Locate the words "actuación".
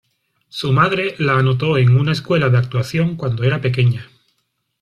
2.57-3.15